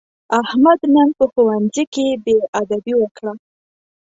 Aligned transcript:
احمد 0.41 0.79
نن 0.95 1.09
په 1.17 1.25
ښوونځي 1.31 1.83
کې 1.93 2.05
بېادبي 2.25 2.93
وکړه. 2.97 3.31